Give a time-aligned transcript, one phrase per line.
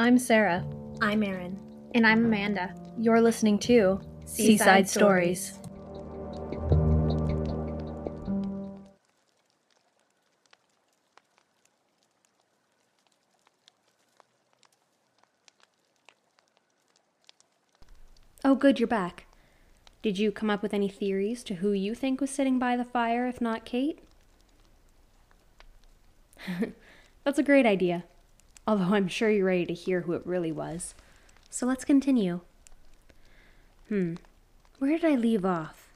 [0.00, 0.64] I'm Sarah.
[1.02, 1.60] I'm Erin.
[1.94, 2.74] And I'm Amanda.
[2.96, 5.52] You're listening to Seaside Seaside, Stories.
[5.52, 5.68] Stories.
[18.42, 19.26] Oh, good, you're back.
[20.00, 22.86] Did you come up with any theories to who you think was sitting by the
[22.86, 23.98] fire, if not Kate?
[27.22, 28.04] That's a great idea.
[28.66, 30.94] Although I'm sure you're ready to hear who it really was.
[31.48, 32.40] So let's continue.
[33.88, 34.14] Hmm,
[34.78, 35.88] where did I leave off?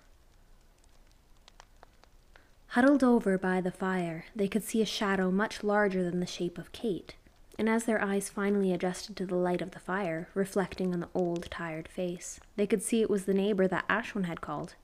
[2.69, 6.59] Huddled over by the fire, they could see a shadow much larger than the shape
[6.59, 7.15] of Kate,
[7.57, 11.09] and as their eyes finally adjusted to the light of the fire, reflecting on the
[11.15, 14.75] old, tired face, they could see it was the neighbor that Ashwin had called.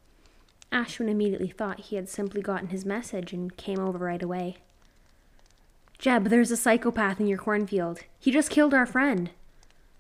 [0.71, 4.59] Ashwin immediately thought he had simply gotten his message and came over right away.
[6.01, 8.01] Jeb, there's a psychopath in your cornfield.
[8.19, 9.29] He just killed our friend.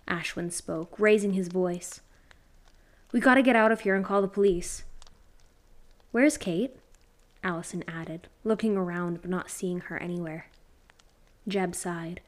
[0.09, 2.01] Ashwin spoke, raising his voice.
[3.13, 4.85] We gotta get out of here and call the police.
[6.11, 6.75] Where's Kate?
[7.45, 10.47] Allison added, looking around but not seeing her anywhere.
[11.47, 12.23] Jeb sighed,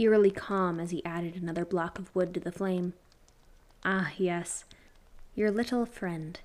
[0.00, 2.92] eerily calm as he added another block of wood to the flame.
[3.84, 4.64] Ah, yes,
[5.36, 6.40] your little friend.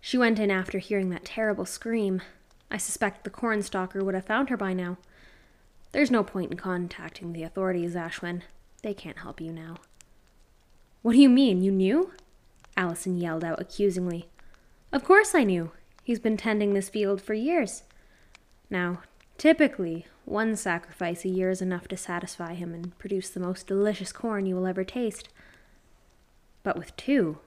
[0.00, 2.22] She went in after hearing that terrible scream.
[2.70, 4.98] I suspect the cornstalker would have found her by now.
[5.94, 8.42] There's no point in contacting the authorities, Ashwin.
[8.82, 9.76] They can't help you now.
[11.02, 11.62] What do you mean?
[11.62, 12.10] You knew?
[12.76, 14.28] Allison yelled out accusingly.
[14.90, 15.70] Of course I knew.
[16.02, 17.84] He's been tending this field for years.
[18.68, 19.02] Now,
[19.38, 24.10] typically, one sacrifice a year is enough to satisfy him and produce the most delicious
[24.10, 25.28] corn you will ever taste.
[26.64, 27.38] But with two,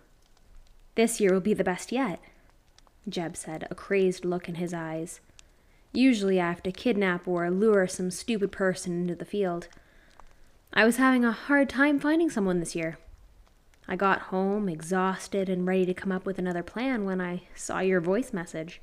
[0.95, 2.21] this year will be the best yet,
[3.09, 5.19] Jeb said, a crazed look in his eyes.
[5.93, 9.67] Usually I have to kidnap or lure some stupid person into the field.
[10.73, 12.97] I was having a hard time finding someone this year.
[13.87, 17.80] I got home, exhausted and ready to come up with another plan when I saw
[17.80, 18.81] your voice message.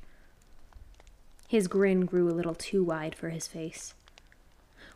[1.47, 3.93] His grin grew a little too wide for his face.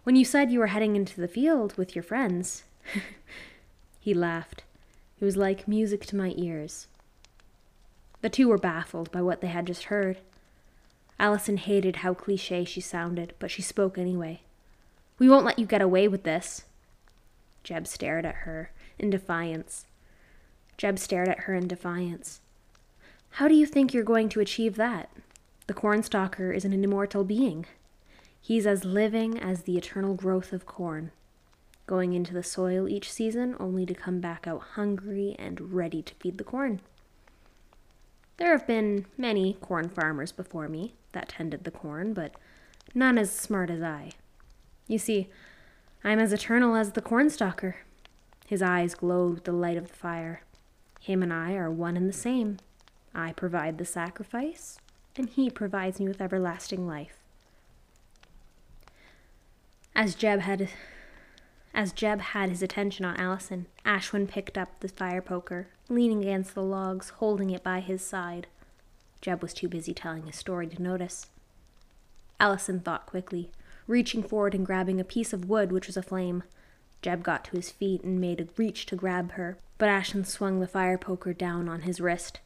[0.04, 2.64] When you said you were heading into the field with your friends,
[4.00, 4.64] he laughed.
[5.20, 6.88] It was like music to my ears.
[8.22, 10.18] The two were baffled by what they had just heard.
[11.20, 14.40] Allison hated how cliche she sounded, but she spoke anyway.
[15.18, 16.64] We won't let you get away with this.
[17.62, 19.86] Jeb stared at her in defiance.
[20.78, 22.40] Jeb stared at her in defiance.
[23.32, 25.10] How do you think you're going to achieve that?
[25.68, 27.66] The cornstalker is an immortal being.
[28.40, 31.12] He's as living as the eternal growth of corn,
[31.86, 36.16] going into the soil each season only to come back out hungry and ready to
[36.16, 36.80] feed the corn.
[38.38, 42.34] There have been many corn farmers before me that tended the corn, but
[42.94, 44.12] none as smart as I.
[44.88, 45.30] You see,
[46.04, 47.78] I'm as eternal as the cornstalker.
[48.48, 50.42] His eyes glowed with the light of the fire.
[51.00, 52.58] Him and I are one and the same.
[53.14, 54.78] I provide the sacrifice,
[55.16, 57.18] and he provides me with everlasting life.
[59.96, 60.70] As Jeb had
[61.74, 66.56] as Jeb had his attention on Allison, Ashwin picked up the fire poker, leaning against
[66.56, 68.48] the logs, holding it by his side.
[69.22, 71.28] Jeb was too busy telling his story to notice.
[72.40, 73.52] Allison thought quickly,
[73.88, 76.44] reaching forward and grabbing a piece of wood which was aflame.
[77.02, 80.60] Jeb got to his feet and made a reach to grab her, but Ashwin swung
[80.60, 82.40] the fire poker down on his wrist.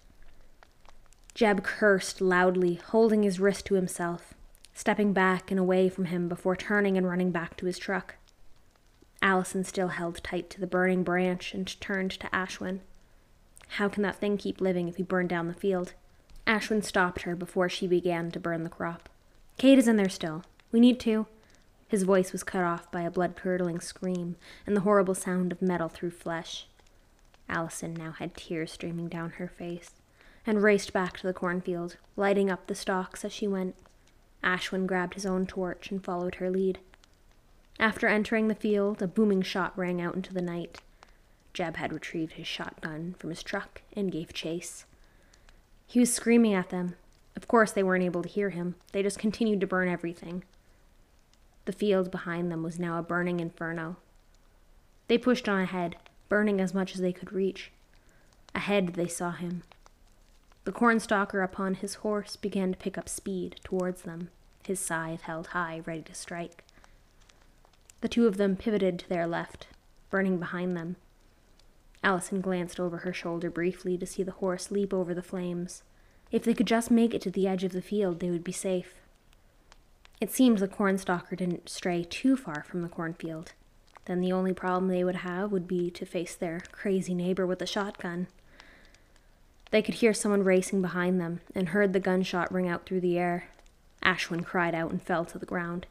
[1.34, 4.34] Jeb cursed loudly, holding his wrist to himself,
[4.74, 8.16] stepping back and away from him before turning and running back to his truck.
[9.22, 12.82] Allison still held tight to the burning branch and turned to Ashwin.
[13.70, 15.94] How can that thing keep living if you burn down the field?
[16.46, 19.10] Ashwin stopped her before she began to burn the crop.
[19.58, 20.44] Kate is in there still.
[20.72, 21.28] We need to.
[21.88, 25.62] His voice was cut off by a blood curdling scream and the horrible sound of
[25.62, 26.68] metal through flesh.
[27.48, 29.92] Allison now had tears streaming down her face
[30.46, 33.76] and raced back to the cornfield, lighting up the stalks as she went.
[34.44, 36.80] Ashwin grabbed his own torch and followed her lead.
[37.80, 40.82] After entering the field, a booming shot rang out into the night.
[41.54, 44.86] Jeb had retrieved his shotgun from his truck and gave chase.
[45.88, 46.96] He was screaming at them.
[47.36, 48.76] Of course, they weren't able to hear him.
[48.92, 50.44] They just continued to burn everything.
[51.66, 53.98] The field behind them was now a burning inferno.
[55.08, 55.96] They pushed on ahead,
[56.30, 57.72] burning as much as they could reach.
[58.56, 59.64] Ahead, they saw him.
[60.66, 64.30] The cornstalker upon his horse began to pick up speed towards them,
[64.66, 66.64] his scythe held high, ready to strike.
[68.02, 69.68] The two of them pivoted to their left,
[70.10, 70.96] burning behind them.
[72.04, 75.84] Allison glanced over her shoulder briefly to see the horse leap over the flames.
[76.32, 78.52] If they could just make it to the edge of the field, they would be
[78.52, 78.96] safe.
[80.20, 83.54] It seemed the cornstalker didn't stray too far from the cornfield.
[84.06, 87.62] Then the only problem they would have would be to face their crazy neighbor with
[87.62, 88.28] a shotgun.
[89.72, 93.18] They could hear someone racing behind them and heard the gunshot ring out through the
[93.18, 93.50] air.
[94.04, 95.88] Ashwin cried out and fell to the ground.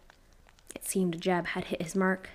[0.75, 2.29] It seemed Jeb had hit his mark.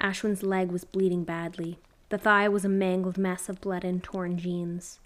[0.00, 1.78] Ashwin's leg was bleeding badly.
[2.10, 4.98] The thigh was a mangled mess of blood and torn jeans.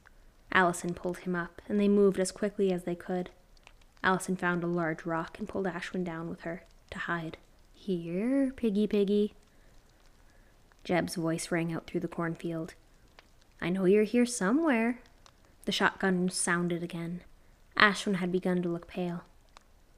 [0.53, 3.31] Allison pulled him up, and they moved as quickly as they could.
[4.05, 7.39] Allison found a large rock and pulled Ashwin down with her to hide.
[7.75, 9.35] Here, piggy piggy.
[10.85, 12.75] Jeb's voice rang out through the cornfield.
[13.61, 15.01] I know you're here somewhere.
[15.65, 17.23] The shotgun sounded again.
[17.77, 19.23] Ashwin had begun to look pale.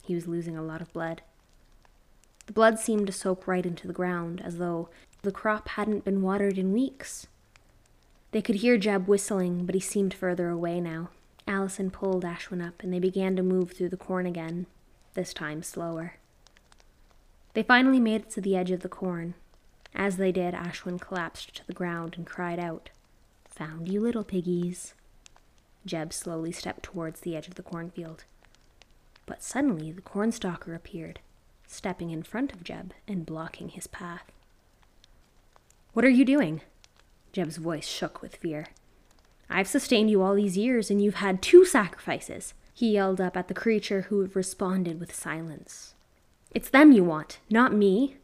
[0.02, 1.22] He was losing a lot of blood.
[2.46, 4.90] The blood seemed to soak right into the ground, as though
[5.24, 7.26] the crop hadn't been watered in weeks.
[8.30, 11.08] They could hear Jeb whistling, but he seemed further away now.
[11.46, 14.66] Allison pulled Ashwin up, and they began to move through the corn again,
[15.14, 16.14] this time slower.
[17.54, 19.34] They finally made it to the edge of the corn.
[19.94, 22.90] As they did, Ashwin collapsed to the ground and cried out,
[23.50, 24.94] Found you, little piggies.
[25.86, 28.24] Jeb slowly stepped towards the edge of the cornfield.
[29.26, 31.20] But suddenly the cornstalker appeared,
[31.66, 34.32] stepping in front of Jeb and blocking his path.
[35.94, 36.60] What are you doing?
[37.32, 38.66] Jeb's voice shook with fear.
[39.48, 42.52] I've sustained you all these years, and you've had two sacrifices.
[42.74, 45.94] He yelled up at the creature who responded with silence.
[46.50, 48.16] It's them you want, not me.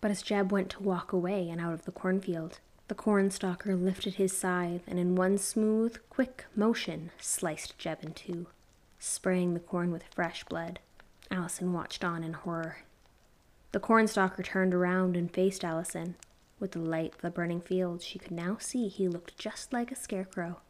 [0.00, 4.14] But as Jeb went to walk away and out of the cornfield, the cornstalker lifted
[4.14, 8.46] his scythe and in one smooth, quick motion sliced Jeb in two,
[9.00, 10.78] spraying the corn with fresh blood.
[11.28, 12.84] Allison watched on in horror.
[13.72, 16.14] The cornstalker turned around and faced Allison.
[16.58, 19.92] With the light of the burning field, she could now see he looked just like
[19.92, 20.60] a scarecrow.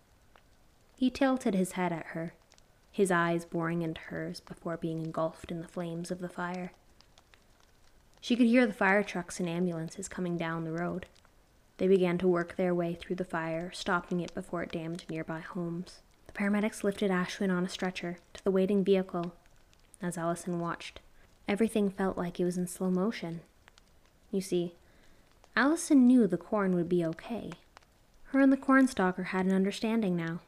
[0.96, 2.34] He tilted his head at her,
[2.90, 6.72] his eyes boring into hers before being engulfed in the flames of the fire.
[8.20, 11.06] She could hear the fire trucks and ambulances coming down the road.
[11.78, 15.40] They began to work their way through the fire, stopping it before it damaged nearby
[15.40, 16.00] homes.
[16.26, 19.34] The paramedics lifted Ashwin on a stretcher to the waiting vehicle.
[20.02, 21.00] As Allison watched,
[21.46, 23.42] everything felt like it was in slow motion.
[24.32, 24.74] You see,
[25.58, 27.50] Allison knew the corn would be okay.
[28.24, 30.40] Her and the cornstalker had an understanding now.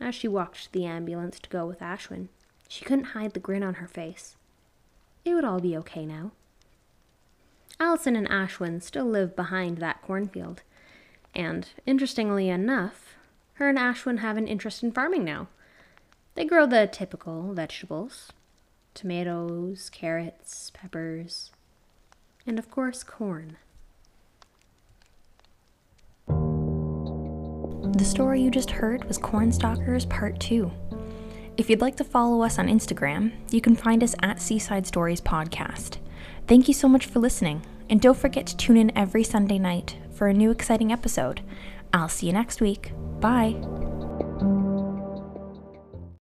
[0.00, 2.26] As she walked to the ambulance to go with Ashwin,
[2.68, 4.34] she couldn't hide the grin on her face.
[5.24, 6.32] It would all be okay now.
[7.78, 10.62] Allison and Ashwin still live behind that cornfield.
[11.32, 13.14] And, interestingly enough,
[13.54, 15.46] her and Ashwin have an interest in farming now.
[16.34, 18.32] They grow the typical vegetables
[18.92, 21.52] tomatoes, carrots, peppers,
[22.44, 23.56] and of course, corn.
[28.00, 30.72] The story you just heard was Cornstalkers Part 2.
[31.58, 35.20] If you'd like to follow us on Instagram, you can find us at Seaside Stories
[35.20, 35.98] Podcast.
[36.46, 37.60] Thank you so much for listening,
[37.90, 41.42] and don't forget to tune in every Sunday night for a new exciting episode.
[41.92, 42.90] I'll see you next week.
[43.20, 43.79] Bye.